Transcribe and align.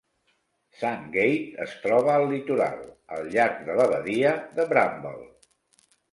Sandgate 0.77 1.65
es 1.65 1.73
troba 1.83 2.13
al 2.21 2.25
litoral, 2.31 2.81
al 3.17 3.29
llarg 3.35 3.59
de 3.67 3.75
la 3.81 3.85
badia 3.91 4.31
de 4.57 4.65
Bramble. 4.73 5.29